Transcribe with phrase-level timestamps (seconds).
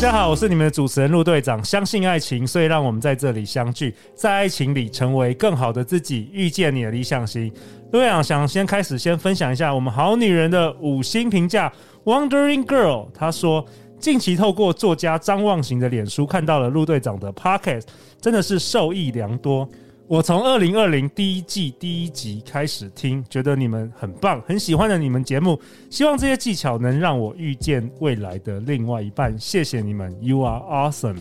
[0.00, 1.62] 大家好，我是你们的主持人陆队长。
[1.62, 7.52] 相信爱情，所以让我们在这里相聚，在爱情里成为更好的自己，遇见你的理想型。
[7.92, 11.70] 陆队长想先开始，先分享一下我们好女人的五星评价。
[12.04, 13.62] Wondering Girl，她说
[13.98, 17.82] 近期透过作家张望行的脸书看到了陆队长的 Pocket，
[18.22, 19.68] 真的是受益良多。
[20.10, 25.56] 我从二零二零第一季第一集开始听，觉得你们很棒，很喜欢的你们节目。
[25.88, 29.38] 希望这些技巧能让我遇见未来的另外一半。
[29.38, 31.18] 谢谢你们，You are awesome。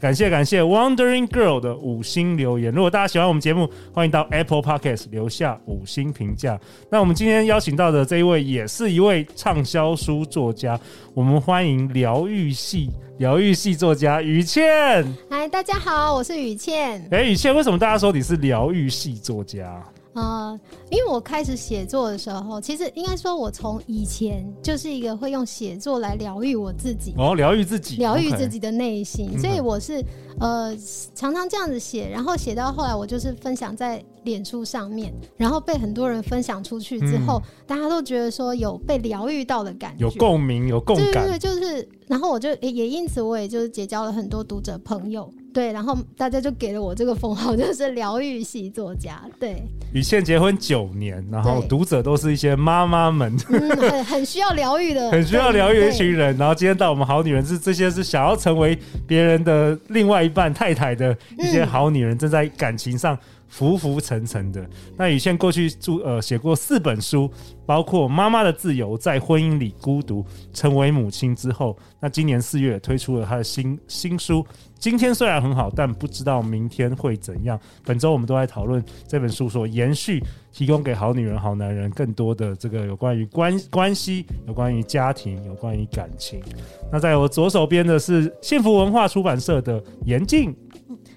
[0.00, 2.72] 感谢感谢 Wondering Girl 的五星留言。
[2.72, 6.58] 如果大家喜欢我们节目，欢迎到 Apple Podcast 留下五星评价。
[6.90, 10.80] 那我们今天邀请到的这一位，也是一位畅销书作家。
[11.12, 15.06] 我们欢迎疗愈系疗愈系作家于倩。
[15.28, 17.06] 嗨，大家好，我是于倩。
[17.10, 19.82] 哎、欸，语茜，为什么大家说你是疗愈系作家？
[20.14, 20.58] 呃，
[20.90, 30.04] 因为我开始写作的时候，其实应该说，我从以前就是一个会用写作来疗愈我自己，哦，疗愈自己，疗愈自己的内心.所以我是。
[30.40, 30.76] 呃，
[31.14, 49.20] 常常这样子写，然后写到后来，我就是分享在脸书上面，然后被很多人分享出去之后，嗯、大家都觉得说有被疗愈到的感觉，有共鸣，有共感，对对对，就是，然后我就也也因此我也就是结交了很多读者朋友，对，然后大家就给了我这个封号，就是疗愈系作家。
[49.38, 63.18] 对，语茜结婚九年，然后读者都是一些妈妈们，嗯、很很需要疗愈的， 很需要疗愈的一群人，然后今天到我们好女人是这些是想要成为别人的另外一半太太的一些好女人，正在感情上
[63.52, 64.66] 浮浮沉沉的。
[64.96, 67.30] 那语茜过去着呃写过四本书，
[67.66, 71.76] 包括《妈妈的自由》、在婚姻里孤独、成为母亲之后。
[72.00, 74.44] 那今年四月推出了她的新新书。
[74.78, 77.60] 今天虽然很好，但不知道明天会怎样。
[77.84, 80.20] 本周我们都在讨论这本书所延续，
[80.50, 86.42] 提供给好女人、好男人更多的这个有关于关关系、有关于家庭、有关于感情。
[86.90, 90.56] 那在我左手边的是幸福文化出版社的严静。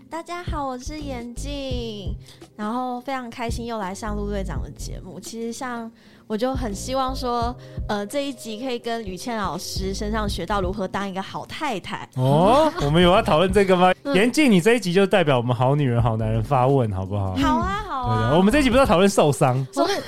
[0.10, 2.16] 大家好，我是妍静，
[2.56, 5.20] 然后非常开心又来上陆队长的节目。
[5.20, 5.92] 其实像。
[6.28, 7.56] 我就很希望说，
[7.88, 12.10] 呃，这一集可以跟雨倩老师身上学到如何当一个好太太。
[12.16, 13.94] 哦， 我们有要讨论这个吗？
[14.16, 17.36] 妍静，你这一集就代表我们好女人、好男人发问，好不好？
[17.36, 18.34] 好啊，好啊。
[18.36, 19.56] 我们这一集不是要讨论受伤？
[19.78, 20.04] 我们，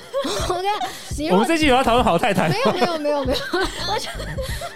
[1.29, 2.49] 我们这一集有要讨论好太太？
[2.49, 3.39] 没有，没有，没有，没有。
[3.93, 4.09] 我就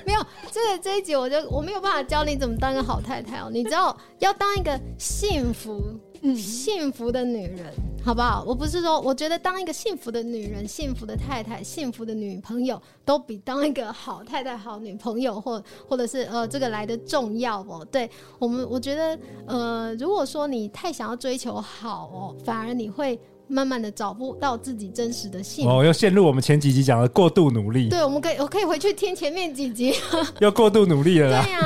[0.05, 3.49] 没有这个这一集，我就我没有办法教你怎么当个好太太哦。
[3.51, 5.81] 你知道，要当一个幸福。
[6.23, 7.73] 嗯，幸福的女人，
[8.05, 8.43] 好不好？
[8.45, 17.83] 我不是说，我觉得当一个幸福的女人、幸福的太太、幸福的女朋友，都比当一个好太太、好女朋友，或或者是呃这个来的重要哦。
[17.91, 18.07] 对
[18.37, 19.17] 我们，我觉得
[19.47, 23.19] 呃，如果说你太想要追求好哦，反而你会。
[23.51, 27.89] 慢慢的找不到自己真实的幸福哦，又陷入我们前几集讲的过度努力。
[27.89, 29.93] 对，我们可以我可以回去听前面几集，
[30.39, 31.43] 又过度努力了啦。
[31.43, 31.59] 对呀、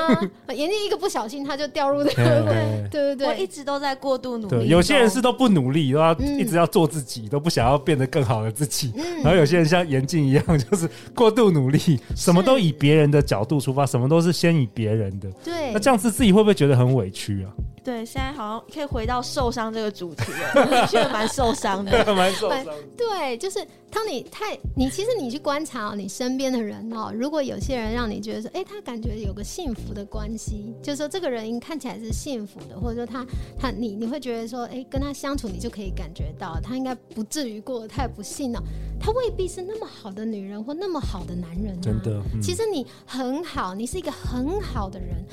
[0.47, 4.50] 啊，妍静一个不小心他就掉入那个，对对对，我一直都在过度努力。
[4.50, 8.91] 对，有些人是都不努力，都要一直要做自己，嗯、都不想要变得更好的自己。
[8.95, 15.29] 嗯、然后有些人像严静一样， 就是过度努力，什么都以别人的角度出发，什么都是先以别人的。
[15.44, 17.51] 对，那这样子自己会不会觉得很委屈啊？
[17.85, 22.66] 对，现在好像可以回到受伤这个主题了， 觉得蛮受伤的， 蛮受伤。
[22.97, 33.24] 对，就是当你太你其实你去观察你身边的人哦，如果有些人让你觉得说，哎，他感觉有个幸福的关系，就是说这个人看起来是幸福的，或者说他
[33.56, 38.59] 他你你会觉得说，哎，跟他相处你就可以感觉到他应该不至于过得太不幸了。
[39.00, 42.19] 他未必是那么好的女人或那么好的男人啊，真的。
[42.34, 45.24] 嗯，其实你很好，你是一个很好的人。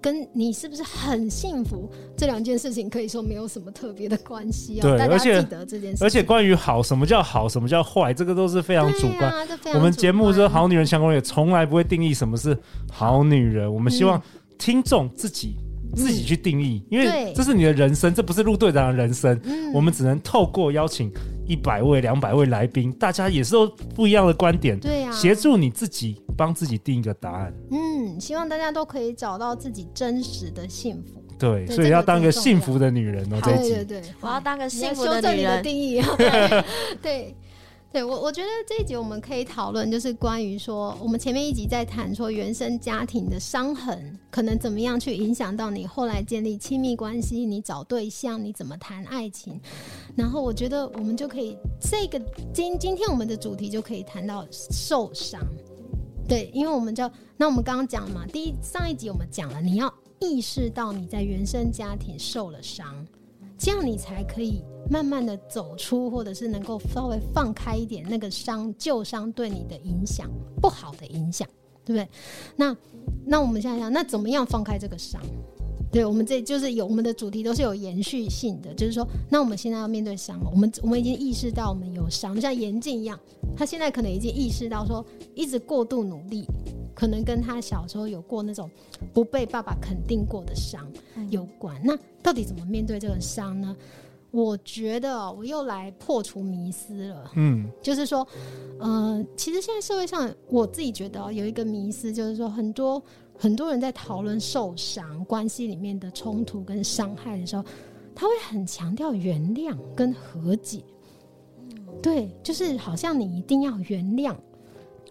[0.00, 4.82] 跟你是不是很幸福这两件事情可以说没有什么特别的关系啊。
[4.82, 6.04] 对，而且记得这件事。
[6.04, 9.30] 而且关于好，什么叫好，什么叫坏，这个都是非常主观。
[9.30, 12.56] 啊、主观我们节目说好女人相关》也，从来不会定义什么是
[12.90, 13.72] 好女人。
[13.72, 14.20] 我们希望
[14.56, 15.56] 听众自己、
[15.92, 19.38] 嗯、自己去定义，因为这是你的人生，这不是陆队长的人生。
[19.44, 21.12] 嗯、我们只能透过邀请
[21.48, 23.66] 一百位、两百位来宾，大家也是都
[23.96, 26.22] 不一样的观点，对啊，协助你自己。
[26.38, 27.52] 帮自己定一个答案。
[27.72, 31.20] 嗯，希望大家都可以找到自己真实的幸福。
[31.36, 33.40] 对，对所以要当个幸福的女人哦。
[33.42, 35.56] 对对对，我要当个幸福的女人。
[35.56, 36.00] 的定义。
[36.16, 36.64] 对，
[37.02, 37.36] 对，
[37.90, 49.58] 对我，我觉得这一集我们可以讨论，就是关于说，我们前面一集在谈说原生家庭的伤痕，可能怎么样去影响到你后来建立亲密关系，你找对象，你怎么谈爱情。
[50.14, 52.20] 然后我觉得我们就可以，这个
[52.52, 55.40] 今今天我们的主题就可以谈到受伤。
[56.28, 63.06] 对，因为我们就那我们刚刚讲嘛，第一上一集我们讲了，你要意识到你在原生家庭受了伤，
[63.58, 64.62] 这样你才可以。
[64.90, 70.30] 慢慢的走出，或者是能够稍微放开一点那个伤旧伤对你的影响，
[70.62, 71.46] 不好的影响，
[71.84, 72.08] 对不对？
[72.56, 72.74] 那
[73.26, 75.20] 那我们现在想，那怎么样放开这个伤？
[75.92, 83.20] 对，我们这就是有我们的主题都是有延续性的，就是说，那我们现在要面对伤了，我们我们已经意识到我们有伤，像严静一样，
[83.54, 85.04] 他现在可能已经意识到说，
[85.34, 86.46] 一直过度努力，
[86.98, 88.68] 可能跟他小时候有过那种
[89.14, 90.84] 不被爸爸肯定过的伤
[91.30, 91.80] 有关。
[91.84, 93.76] 那到底怎么面对这个伤呢？
[94.32, 98.26] 我觉得我又来破除迷思了，嗯，就是说，
[98.80, 103.00] 呃，其实现在社会上，我自己觉得有一个迷思，就是说，很多
[103.38, 107.64] 很多人在讨论受伤关系里面的冲突跟伤害的时候，
[108.12, 110.82] 他会很强调原谅跟和解，
[112.02, 114.34] 对，就是好像你一定要原谅。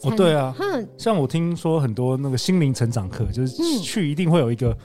[0.03, 0.55] 哦，对啊，
[0.97, 4.77] 像我听说很多那个心灵成长课，就是去一定会有一个、嗯、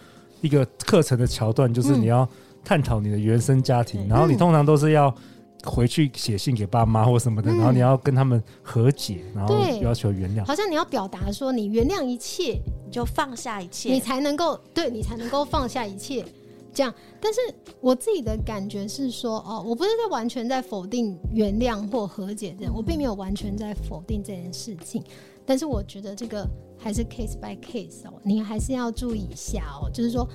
[0.43, 2.29] 一个课程的桥段，就是你要。
[2.64, 5.12] 探讨你的原生家庭，然后你通常都是要
[5.64, 10.47] 回去写信给爸妈或什么的，嗯、然后你要跟他们和解，然后要求原谅。
[10.47, 16.25] 好像你要表达说你原谅一切，你就放下一切，你才能够对你才能够放下一切。
[16.72, 17.40] 这样，但是
[17.80, 25.02] 我自己的感觉是说，哦，我不是在完全在否定原谅或和解这样，我并没有完全在否定这件事情，
[25.44, 26.48] 但是我觉得这个
[26.78, 30.28] 还是 case by case 哦，你还是要注意一下哦，就是说。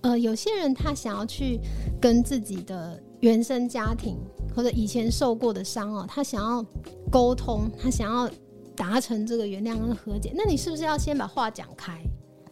[0.00, 1.60] 呃，有些人他想要去
[2.00, 4.18] 跟自己的原生家庭
[4.52, 6.66] 或者以前受过的伤哦，他想要
[7.08, 8.28] 沟通，他想要
[8.74, 12.02] 达成这个原谅跟和解，那你是不是要先把话讲开？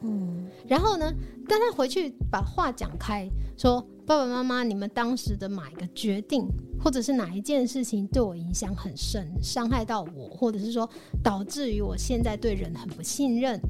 [0.02, 1.12] 嗯，然后呢，
[1.48, 6.46] 但他回去把话讲开，说爸爸妈妈，你们当时的哪一个决定，
[6.82, 10.88] 或者是哪一件事情对我影响很深，伤害到我，或者是说
[11.22, 13.60] 导致于我现在对人很不信任，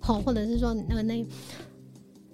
[0.00, 1.24] 好，或者是说那个那。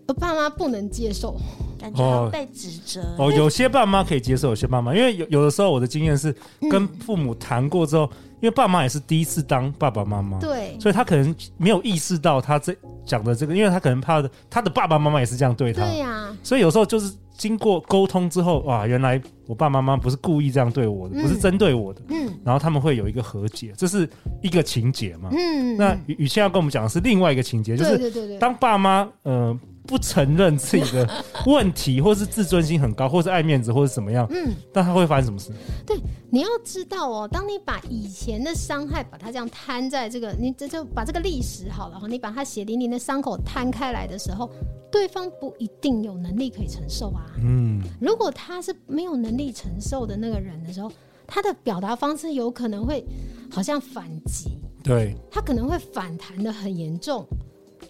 [0.06, 1.36] 我爸妈不能接受，
[1.78, 3.02] 感觉要被指责。
[3.18, 6.34] 哦，哦，有些爸妈可以接受，有些爸妈，因为有有的时候我的经验是
[6.70, 12.74] 跟父母谈过之后，嗯、因为爸妈也是第一次当爸爸妈妈，对，所以他可能没有意识到他这
[13.04, 24.08] 讲的这个，因为他可能怕的他的爸爸妈妈也是这样对他，对呀、啊，所以有时候就是经过沟通之后，哇，原来我爸爸妈妈不是故意这样对我的，嗯、不是针对我的，嗯，然后他们会有一个和解，这是
[24.42, 29.58] 一个情节嘛，嗯，那雨倩要跟我们讲的是另外一个情节，就是当爸妈，呃。
[29.88, 34.26] 不承认自己的问题，或是自尊心很高，或是爱面子，或是怎么样？
[34.30, 35.50] 嗯，但他会发生什么事？
[35.86, 35.98] 对，
[36.30, 44.50] 你要知道哦，当你把以前的伤害，把它这样摊在这个，你这就把这个历史好了哈，你把它血淋淋的伤口摊开来的时候，
[44.92, 47.24] 对方不一定有能力可以承受啊。
[47.42, 50.92] 嗯，如果他是没有能力承受的那个人的时候，
[51.26, 53.02] 他的表达方式有可能会
[53.50, 57.26] 好像反击，对，他可能会反弹的很严重。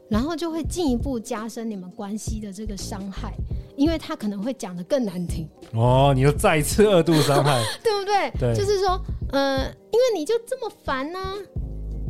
[0.09, 3.33] 然后就会进一步加深你们关系的这个伤害，
[3.77, 5.49] 因为他可能会讲的更难听。
[5.75, 8.31] 哦，你又再一次二度伤害， 对不对？
[8.39, 9.01] 对，就是说，
[9.33, 11.35] 嗯、呃，因为你就这么烦呢、啊，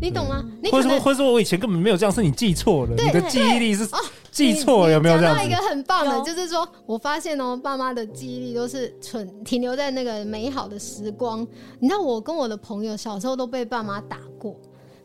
[0.00, 0.44] 你懂吗？
[0.62, 3.88] 你或者说，或者说我以前根本没有这样，是你记错了，你的记忆力是
[4.30, 5.34] 记错了，有没有这样？
[5.34, 11.44] 讲到一个很棒的，就是说我发现哦，爸妈的记忆力都是存停留在那个美好的时光。
[11.80, 14.54] 你知道，我跟我的朋友小时候都被爸妈打过。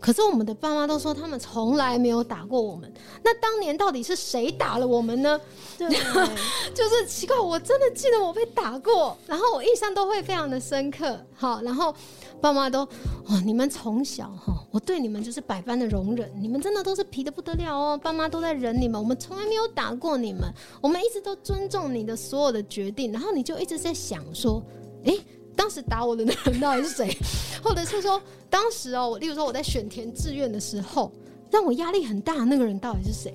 [0.03, 2.91] 可是我们的爸妈都说他们从来没有打过我们，
[3.23, 5.39] 那当年到底是谁打了我们呢？
[5.77, 5.87] 对，
[6.75, 11.17] 就是奇怪，我真的记得我被打过，然后我印象都会非常的深刻。
[11.33, 11.95] 好，然后
[12.41, 24.61] 爸妈都哦，你们从小哈，我对你们就是百般的容忍，你们真的都是皮的不得了哦，爸妈都在忍你们，我们从来没有打过你们，我们一直都尊重你的所有的决定，然后你就一直在想说，
[25.05, 25.17] 诶。
[25.55, 27.17] 当时打我的那个人到底是谁？
[27.63, 31.11] 或者是说，当时哦，例如说我在选填志愿的时候，
[31.49, 33.33] 让我压力很大的那个人到底是谁？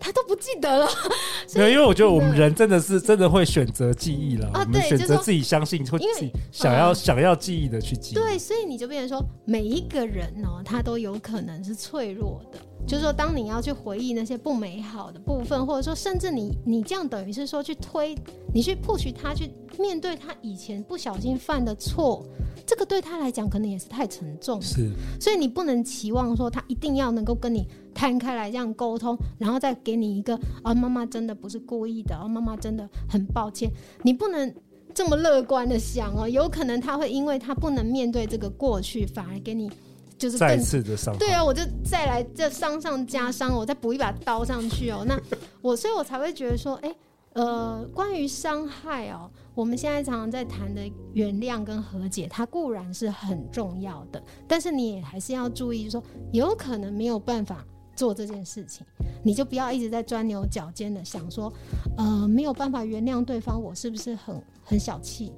[0.00, 0.88] 他都不记得了。
[1.56, 4.48] 没有，因为我觉得我们人真的是真的会选择记忆了。
[4.54, 8.14] 啊，对，选择自己相信会自己想要想要记忆的去记忆。
[8.14, 12.60] 对，所以你就变成说，每一个人哦，他都有可能是脆弱的。
[12.86, 18.14] 就是说，当你要去回忆那些不美好的部分，或者说，甚至你你这样等于是说去推，
[18.54, 22.24] 你去 push 他去面对他以前不小心犯的错，
[22.66, 24.60] 这个对他来讲可能也是太沉重。
[24.62, 33.70] 是，所以你不能期望说他一定要能够跟你摊开来这样沟通，然后再给你一个啊，妈妈真的不是故意的，啊，妈妈真的很抱歉。
[34.02, 34.54] 你不能
[34.94, 39.70] 这么乐观的想哦，有可能他会因为他不能面对这个过去，反而给你
[40.18, 41.16] 就是更再次的伤。
[41.16, 45.04] 对啊，我就再来这伤上加伤，我再补一把刀上去哦。
[45.06, 45.18] 那
[45.62, 46.96] 我所以，我才会觉得说，哎、欸，
[47.34, 50.82] 呃，关于伤害哦，我们现在常常在谈的
[51.14, 57.64] 原谅跟和解，它固然是很重要的，但是你也还是要注意，说有可能没有办法。
[57.96, 58.86] 做这件事情，
[59.24, 61.52] 你就不要一直在钻牛角尖的想说，
[61.96, 65.32] 呃，没有办法原谅对方，我是不是很很小气？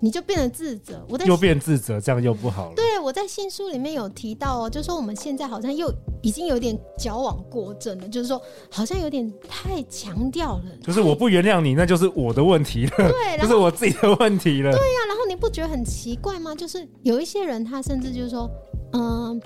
[0.00, 2.74] 你就变得自责，我在又变自责，这样又不好了。
[2.74, 5.92] 对，我在新书里面有提到哦，就是说我们现在好像又
[6.22, 8.40] 已经有点矫枉过正了，就是说
[8.70, 14.72] 好像有点太强调了，就是我不原谅你，那就是我的问题了，对， 就是我自己的问题了。
[14.72, 16.54] 对呀、啊，然后你不觉得很奇怪吗？
[16.54, 18.50] 就是有一些人，他甚至就是说，
[18.92, 19.40] 嗯、呃。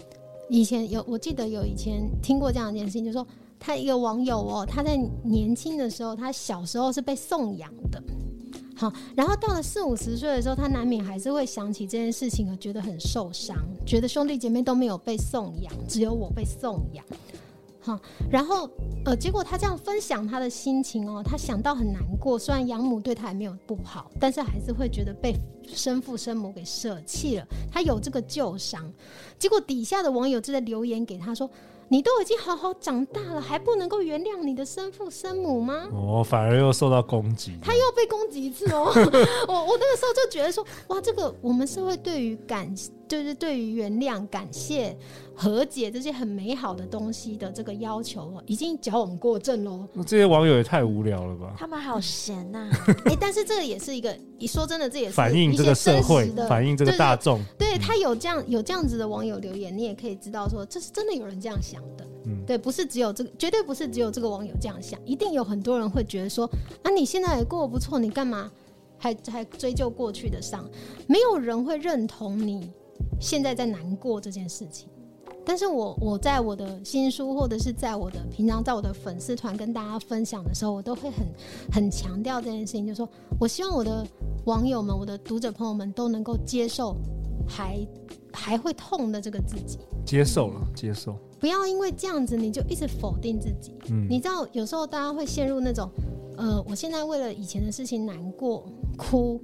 [0.50, 3.26] 以前有，我记得有以前听过这样一件事情，就是说
[3.58, 4.94] 他一个网友哦，他在
[5.24, 8.00] 年轻的时候，他小时候是被送养的，
[8.76, 17.04] 好，然后到了四五十岁的时候，他难免还是会想起这件事情而觉得很受伤，觉得兄弟姐妹都没有被送养，只有我被送养。
[17.80, 18.00] 好，
[18.30, 18.68] 然后
[19.04, 22.38] 呃，结果他这样分享他的心情哦，他想到很难过。
[22.38, 28.90] 虽然养母对他也没有不好，但是还是会觉得被生父生母给舍弃了，他有这个旧伤。
[29.38, 31.48] 结果底下的网友就在留言给他说。
[31.88, 35.88] 你都已经好好长大了，还不能够原谅你的生父生母吗？
[35.92, 38.90] 哦，反而又受到攻击，他又被攻击一次哦。
[39.48, 42.74] 我我那个时候就觉得说，哇，这个我们社会对于感，
[43.08, 44.96] 就是对于原谅、感谢、
[45.34, 49.86] 和解这些很美好的东西的这个要求，已经矫枉过正喽。
[49.92, 51.54] 那这些网友也太无聊了吧？
[51.58, 52.70] 他们好闲呐、啊！
[53.06, 57.40] 哎、欸，但是这个也是一个，你说真的，这也是反映这个社会，反映这个大众。
[57.58, 61.82] 对，对他有这样有这样子的网友留言，你也可以知道说，这是真的有人这样想。
[61.96, 66.48] 的，嗯，对，不是只有这个，绝对不是只有这个网友这样想，一定有很多人会觉得说，
[66.82, 68.50] 啊，你现在也过得不错，你干嘛
[68.96, 70.68] 还还追究过去的伤？
[71.06, 72.70] 没有人会认同你
[73.24, 74.86] 现在在难过这件事情。
[75.46, 81.26] 但是我我在我的新书，或者是在我的平常在我的粉丝团跟大家分享的时候，我都会很
[81.72, 83.08] 很强调这件事情，就是说
[83.40, 84.06] 我希望我的
[84.44, 86.96] 网友们、我的读者朋友们都能够接受
[87.48, 87.86] 还
[88.32, 91.16] 还会痛的这个自己，接受了，接受。
[91.38, 93.74] 不要因为这样子你就一直否定自己。
[93.90, 95.90] 嗯，你知道有时候大家会陷入那种，
[96.38, 98.66] 呃，我现在为了以前的事情难过
[98.96, 99.38] 哭，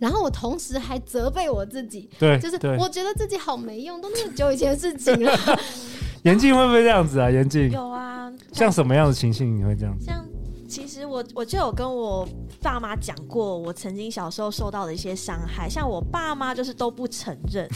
[0.00, 2.08] 然后我同时还责备我自己。
[2.18, 5.32] 对，就是我觉得自己好没用，都那么久以前的事情了。
[6.22, 7.30] 严静会不会这样子啊？
[7.30, 10.04] 严静有啊，像什么样的情形你会这样子？
[10.06, 10.24] 像
[10.68, 12.28] 其实我我就有跟我
[12.62, 17.68] 爸妈讲过，我曾经小时候受到的一些伤害，像我爸妈就是都不承认。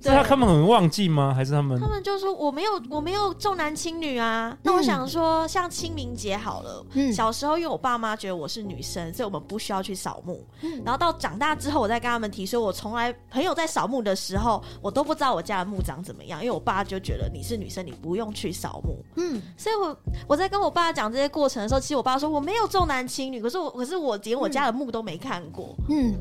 [0.00, 1.34] 是他他们很忘记吗？
[1.34, 1.78] 还是他们？
[1.78, 4.56] 他们就说我没有我没有重男轻女啊。
[4.62, 10.46] 那我想说，像清明节好了，嗯，小时候因为我爸妈觉得我是女生，所以我们不需要去扫墓。
[10.62, 19.04] 嗯，然后到长大之后，我再跟他们提说，我从来朋友在扫墓的时候，我都不知道我家的墓长怎么样，因为我爸就觉得你是女生，你不用去扫墓。
[19.16, 19.96] 嗯，所以我
[20.28, 25.74] 我在跟我爸讲这些过程的时候，其实我爸说我没有重男轻女，可是我可是我连我家的墓都没看过。
[25.90, 26.14] 嗯，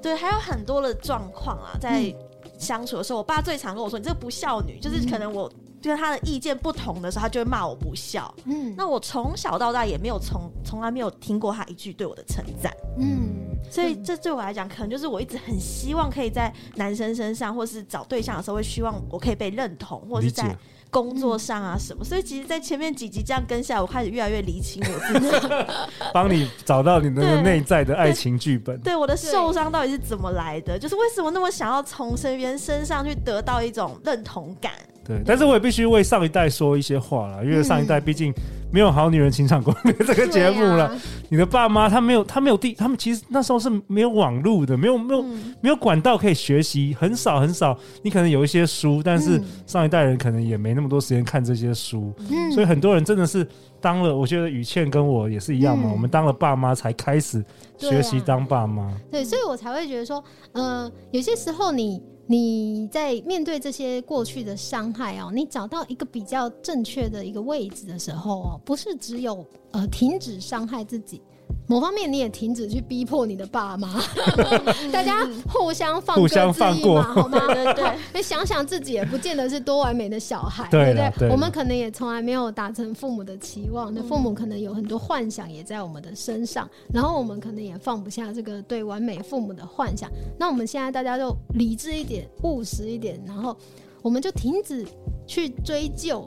[0.00, 2.02] 对，还有很多的状况啊，在。
[2.02, 2.14] 嗯
[2.58, 5.48] 相处的时候，我爸最常跟我说：“你这个不孝女。”就是可能我
[5.80, 8.34] 跟他的意见不同的时候，他就会骂我不孝。
[8.46, 12.76] 嗯，那我从小到大也没有从从来没有听过他一句对我的称赞。
[12.98, 20.56] 嗯，所以这对我来讲，可能就是我一直很希望可以在男生身上，或是找对象的时候，会希望我可以被认同，或者是在
[20.90, 22.04] 工作上啊什么。
[22.04, 25.48] 所以其实，在前面几集这样跟下来，我开始越来越理清我自己，
[26.12, 28.76] 帮你找到你那个 内在的爱情剧本。
[28.80, 30.78] 对，对我的受伤到底是怎么来的？
[30.78, 34.72] 就是为什么那么想要从身边身上去得到一种认同感？
[35.08, 38.30] 对，但是我也必须为上一代说一些话了，因为上一代毕竟
[38.70, 40.88] 没有《好女人情场攻略》这个节目了。
[40.88, 40.96] 啊、
[41.30, 47.74] 你的爸妈他没有，他没有地，他们其实那时候是没有网络的，没有没有、嗯、没有管道可以学习，很少很少。
[48.02, 53.48] 你可能有一些书，但是上一代人可能也没那么多时间看这些书，嗯、所以很多人真的是
[53.80, 54.14] 当了。
[54.14, 57.42] 我觉得雨倩跟我也是一样嘛，嗯、我们当了爸妈才开始
[57.78, 58.94] 学习当爸妈。
[59.10, 60.22] 对，所以我才会觉得说，
[60.52, 62.02] 呃，有些时候你。
[62.30, 71.22] 你在面对这些过去的伤害哦，你找到一个比较正确的一个位置的时候哦，不是只有呃停止伤害自己。
[71.68, 74.00] 某方面你也停止去逼迫你的爸妈，
[74.90, 77.38] 大家互相放过，互相放过，好吗？
[77.48, 81.28] 对 对，你想想自己也不见得是多完美的小孩，对不对？
[81.28, 90.10] 我们可能也从来没有达成父母的期望，那父母可能有很多幻想也在我们的身上，然后我们可能也放不下这个对完美父母的幻想。
[90.38, 93.54] 那我们现在大家就理智一点，务实一点，然后
[94.00, 94.86] 我们就停止
[95.26, 96.26] 去追究，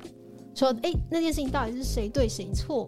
[0.54, 2.88] 说，哎，那件事情到底是谁对谁错？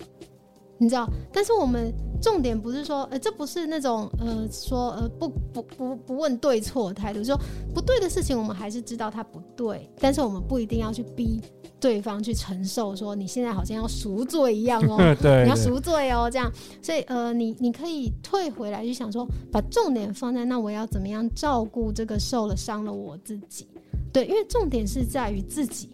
[0.78, 7.40] 你知道，但是我们重点不是说，呃，这不是那种呃说呃不不不不问对错的态度，说
[7.74, 11.40] 不对的事情我们还是知道它不对，但是我们不一定要去逼
[11.80, 16.52] 对方去承受，说你现在好像要赎罪一样哦，对， 对，你要赎罪哦，这样，
[16.82, 23.68] 所以呃，你你可以退回来就想说，把重点放在那我要怎么样照顾这个受了伤了我自己，
[24.12, 25.90] 对，因为重点是在于自己。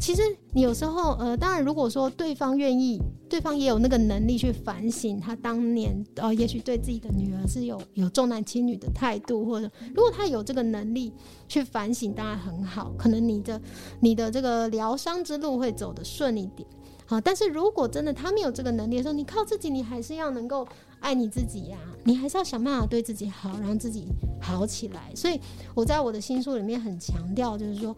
[0.00, 0.22] 其实
[0.52, 11.12] 你有时候，呃，当然，如果说对方愿意，对方也有那个能力去反省他当年，呃，也许对自己的女儿是有有重男轻女的态度，或者如果他有这个能力
[11.48, 13.60] 去反省，当然很好，可能你的
[14.00, 16.68] 你的这个疗伤之路会走得顺一点。
[17.06, 20.66] 好，但是如果真的他没有这个能力的时候，你靠自己，你还是要能够
[21.00, 24.06] 爱你自己呀，你还是要想办法对自己好，让自己
[24.40, 25.12] 好起来。
[25.14, 25.40] 所以
[25.74, 27.96] 我在我的新书里面很强调，就是说。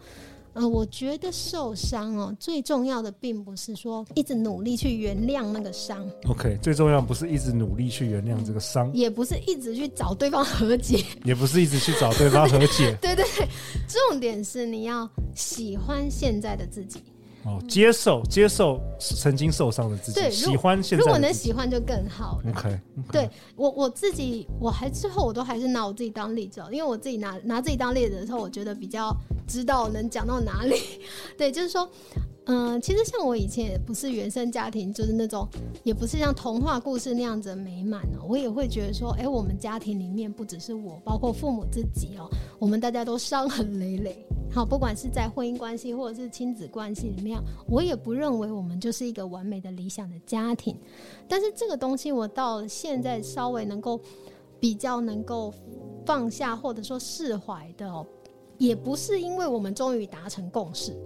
[0.57, 6.09] 呃，我觉得受伤哦，最重要的并不是说一直努力去原谅那个伤。
[6.27, 12.97] OK，最重要不是一直努力去原谅这个伤，也不是一直去找对方和解， 也不是一直去找对方和解。
[13.03, 13.47] 对对对，
[13.87, 17.03] 重点是你要喜欢现在的自己。
[17.45, 21.05] 哦，接受接受曾经受伤的自己，对，喜欢现在。
[21.05, 22.51] 如果能喜欢就更好了。
[22.51, 23.13] OK，, okay.
[23.13, 29.15] 对我我自己，我还之后我都还是拿我自己当例子，因为我自己拿拿自己当例子的时候，我觉得比较
[29.47, 30.77] 知道能讲到哪里。
[31.39, 31.89] 对，就是说。
[32.49, 35.45] 嗯，其实像我以前也不是原生家庭，就是那种，
[35.83, 38.25] 也不是像童话故事那样子美满哦。
[38.29, 44.25] 我也会觉得说，哎，我们家庭里面不只是我，包括父母自己哦，我们大家都伤痕累累。
[44.53, 47.37] 好，不管是在婚姻关系或者是亲子关系里面，
[47.67, 50.79] 我也不认为我们就是一个完美的理想的家庭。
[51.27, 54.01] 但是这个东西，我到现在稍微能够
[54.61, 55.53] 比较能够
[56.07, 58.07] 放下或者说释怀的哦，
[58.59, 60.97] 也不是因为我们终于达成共识。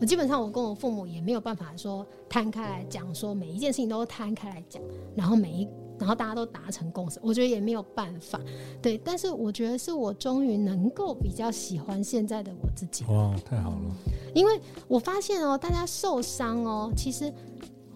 [0.00, 4.82] 我基本上，我跟我父母也没有办法说摊开来讲，说每一件事情都摊开来讲，
[5.14, 8.40] 然后每一，然后大家都达成共识，我觉得也没有办法。
[8.82, 13.04] 对，但是我觉得是我终于能够比较喜欢现在的我自己。
[13.04, 13.96] 哇，太好了！
[14.34, 17.32] 因为我发现哦，大家受伤哦，其实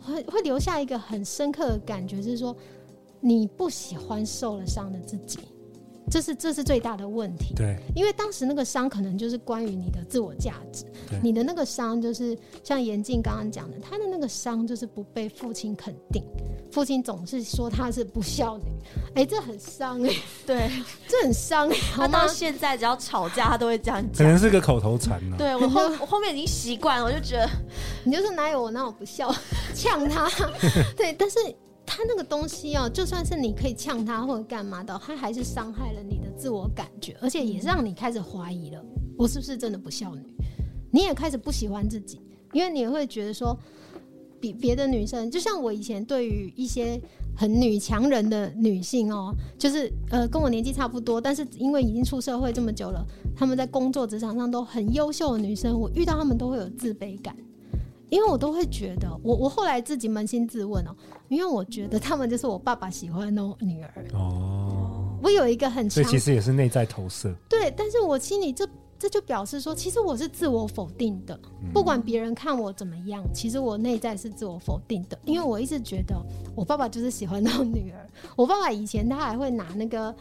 [0.00, 2.55] 会会留下一个很深刻的感觉，就是说
[3.19, 5.40] 你不喜欢受了伤的自己。
[6.11, 10.85] 这是这是最大的问题，对，因为当时那个伤可能就是关于你的自我价值，
[11.23, 16.23] 你的那个伤就是像严静刚刚讲的，他的那个伤就是不被父亲肯定，
[16.71, 18.65] 父亲总是说他是不孝女，
[19.15, 20.71] 哎，这很伤哎、欸，对，
[21.09, 25.39] 这很伤、欸，他到现在只要吵架，他都会这样讲，可能是个口头禅呢、啊。
[25.39, 27.49] 对我后我后面已经习惯了，我就觉得
[28.04, 29.35] 你就是哪有我那种不孝，
[29.75, 30.30] 呛他，
[30.97, 31.39] 对，但是。
[31.97, 38.85] 他那个东西哦，就算是你可以呛他或者干嘛的，他还是伤害了你的自我感觉，而且也让你开始怀疑了，
[39.17, 40.21] 我是不是真的不孝女？
[40.91, 42.21] 你也开始不喜欢自己，
[42.52, 43.59] 因为你会觉得说，
[44.39, 47.00] 比别的女生，就像我以前对于一些
[47.35, 53.02] 很女强人的女性哦，就是呃跟我年纪差不多，但是因为已经出社会这么久了，
[53.35, 57.35] 他们在工作职场上都很优秀的女生，我遇到他们都会有自卑感。
[58.08, 60.95] 因为我都会觉得，我我后来自己扪心自问哦，
[61.28, 65.19] 因为我觉得他们就是我爸爸喜欢的女儿哦。
[65.23, 67.34] 我有一个很强，所以其实也是内在投射。
[67.49, 71.38] 对，但是我心里这这就表示说，其实我是自我否定的，
[71.73, 76.14] 不管别人看我怎么样，其实我内在是自我否定的，因为我一直觉得
[76.54, 78.06] 我爸爸就是喜欢那种女儿。
[78.36, 80.14] 我爸爸以前他还会拿那个。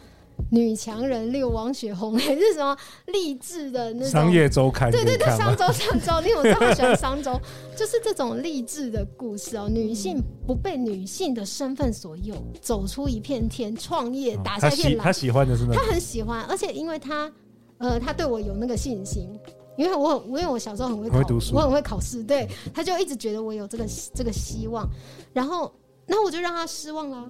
[0.50, 4.90] 女强人，例如王雪红， 还是什么励志的那种商业周刊？
[4.90, 7.40] 对对对，商周商周，因为我真的很喜欢商周，
[7.76, 9.68] 就是这种励志的故事哦。
[9.68, 15.04] 女性不被女性的身份所诱，走出一片天，创业，打下一片蓝。
[15.04, 17.32] 他喜欢的是那，他很喜欢，而且因为他，
[17.78, 19.28] 呃，他对我有那个信心，
[19.76, 21.18] 因为我，因为我小时候很会考，
[21.52, 24.88] 我很会考试，对，他就一直觉得我有这个这个希望，
[25.32, 25.72] 然后，
[26.06, 27.28] 那我就让他失望了，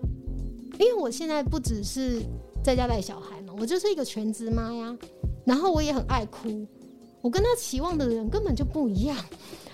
[0.78, 2.20] 因为我现在不只是。
[2.66, 4.92] 在家带小孩嘛，我就是一个全职妈呀，
[5.44, 6.66] 然后我也很爱哭，
[7.20, 9.16] 我跟他期望的人根本就不一样。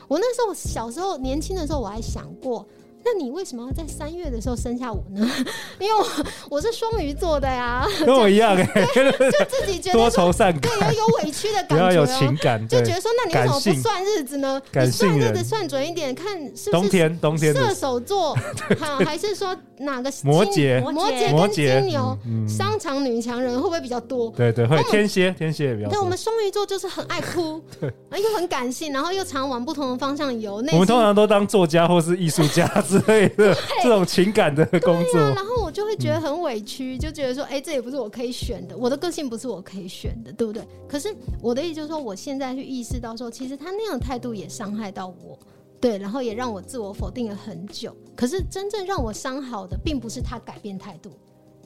[0.08, 2.66] 我那时候小时候年轻的时候，我还想过。
[3.04, 5.28] 那你为什么要在三月的时候生下我呢？
[5.80, 6.06] 因为我
[6.50, 14.62] 我是双鱼座的呀， 跟我一样哎、欸， 就自己觉得多愁善感，对，有有委屈的感觉，要有情感，就觉得说，那你为什么不算日子呢？
[14.72, 18.36] 你算日子算准一点，看是不是冬天冬天射手座，
[18.78, 22.18] 好还是说哪个摩羯摩羯跟金牛
[22.48, 24.30] 商场女强人会不会比较多？
[24.36, 25.92] 对对，会天蝎天蝎也比较多。
[25.92, 30.54] 对，我们双鱼座就是很爱哭，对， 又很感性，然后又常往不同的方向游。
[30.56, 32.62] 我们通常都当作家或是艺术家。
[32.82, 40.62] 之类的这种情感的工作，啊，然后我就会觉得很委屈，嗯、就觉得说，哎、欸，这也不是我可以选的，我的个性不是我可以选的，对不对？
[40.88, 45.38] 可是我的意思就是说，我现在去意识到说，其实他那样的态度也伤害到我，
[45.82, 47.92] 对，然后也让我自我否定了很久。
[48.14, 51.10] 可是真正让我伤好的，并不是他改变态度，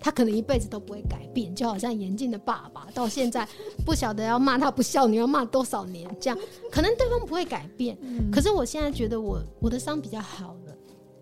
[0.00, 3.46] 他可能一辈子都不会改变，就好像严静的爸爸到现在
[3.84, 6.38] 不晓得要骂他不孝女要骂多少年，这样
[6.70, 7.94] 可能对方不会改变。
[8.00, 10.74] 嗯、可是我现在觉得我我的伤比较好了，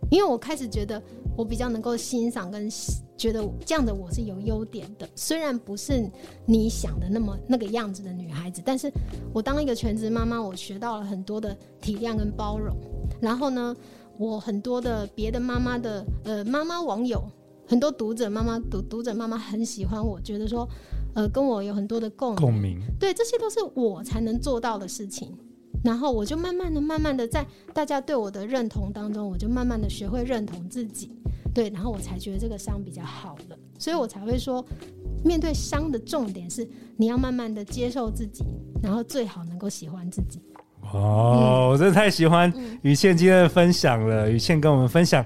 [0.08, 1.02] 因为我开始觉得
[1.36, 2.70] 我比较能够欣赏跟
[3.16, 6.10] 觉得这样的我是有优点的，虽然不是
[6.46, 8.90] 你想的那么那个样子的女孩子，但是
[9.32, 12.76] 我当一个全职妈妈，我学到了很多的体谅跟包容。
[13.20, 13.74] 然后呢，
[14.18, 17.22] 我很多的别的妈妈的呃妈妈网友，
[17.66, 20.68] 很多读者妈妈读读者妈妈很喜欢我，觉得说
[21.14, 25.32] 呃跟我有很多的共共鸣，对，这些都是我才能做到的事情。
[25.84, 31.12] 然后我就慢慢的、慢慢的在大家对我的认同当中，我就慢慢的学会认同自己。
[31.54, 34.64] 对，然后我才觉得这个伤比较好了，所以我才会说，
[35.24, 38.42] 面对伤的重点是你要慢慢的接受自己，
[38.82, 40.40] 然后最好能够喜欢自己。
[40.92, 44.28] 哦，我真的太喜欢雨倩今天的分享了。
[44.28, 45.24] 雨倩跟我们分享，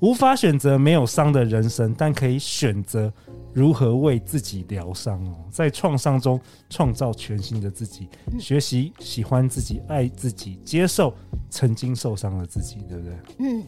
[0.00, 3.12] 无法选择没有伤的人生，但可以选择
[3.52, 8.08] 如何为自己疗伤哦，在创伤中创造全新的自己，
[8.38, 11.14] 学习喜欢自己，爱自己，接受
[11.50, 13.14] 曾经受伤的自己，对不对？
[13.38, 13.62] 嗯。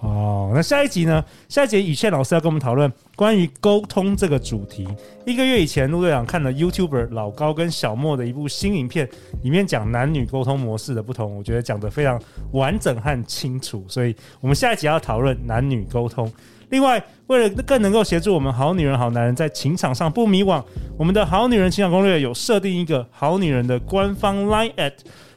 [0.00, 1.24] 哦，那下一集呢？
[1.48, 4.86] 下一节雨倩老师要跟我们讨论关于沟通这个主题。
[5.24, 9.08] 一个月以前，陆队长看了 YouTuber 老高跟小莫的一部新影片，
[9.42, 12.20] 里面讲男女沟通模式的不同，我觉得讲得非常
[12.52, 13.82] 完整和清楚。
[13.88, 16.30] 所以我们下一集要讨论男女沟通。
[16.68, 20.62] 另外，为了更能够协助我们好女人、好男人在情场上不迷惘，
[20.98, 24.92] 我们的好女人情场攻略有设定一个好女人的官方 Line at。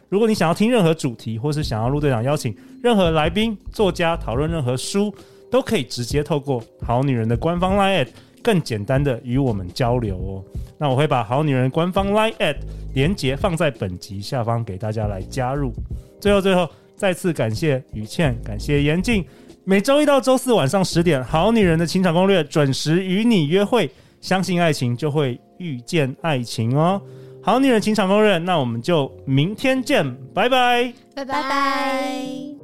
[0.10, 5.14] 如果你想要听任何主题，或是想要陆队长邀请任何来宾、作家讨论任何书，
[5.50, 8.08] 都可以直接透过好女人的官方 Line@
[8.42, 10.44] 更简单的与我们交流哦。
[10.78, 12.56] 那我会把好女人官方 Line@
[12.94, 15.74] 连接放在本集下方给大家来加入。
[16.20, 19.26] 最后，最后再次感谢于倩，感谢严静。
[19.66, 23.90] 每周一到周四晚上十点，好女人的情场攻略准时与你约会。
[24.22, 27.02] 相信爱情，就会遇见爱情哦。
[27.42, 32.59] 好女人情场攻略，那我们就明天见，拜拜拜，拜拜。